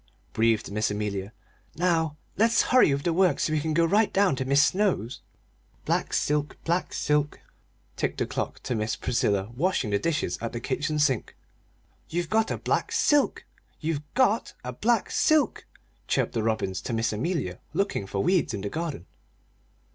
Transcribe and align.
breathed 0.33 0.71
Miss 0.71 0.89
Amelia. 0.89 1.31
"Now 1.75 2.17
let's 2.35 2.63
hurry 2.73 2.91
with 2.91 3.03
the 3.03 3.13
work 3.13 3.39
so 3.39 3.53
we 3.53 3.59
can 3.59 3.75
go 3.75 3.85
right 3.85 4.11
down 4.11 4.35
to 4.37 4.45
Mis' 4.45 4.65
Snow's." 4.65 5.21
"Black 5.85 6.11
silk 6.11 6.57
black 6.63 6.91
silk!" 6.91 7.39
ticked 7.95 8.17
the 8.17 8.25
clock 8.25 8.63
to 8.63 8.73
Miss 8.73 8.95
Priscilla 8.95 9.51
washing 9.55 9.91
dishes 9.91 10.39
at 10.41 10.53
the 10.53 10.59
kitchen 10.59 10.97
sink. 10.97 11.35
"You've 12.09 12.31
got 12.31 12.49
a 12.49 12.57
black 12.57 12.91
silk! 12.91 13.45
You've 13.79 14.01
got 14.15 14.55
a 14.63 14.73
black 14.73 15.11
silk!" 15.11 15.67
chirped 16.07 16.33
the 16.33 16.41
robins 16.41 16.81
to 16.81 16.93
Miss 16.93 17.13
Amelia 17.13 17.59
looking 17.75 18.07
for 18.07 18.23
weeds 18.23 18.55
in 18.55 18.61
the 18.61 18.69
garden. 18.69 19.05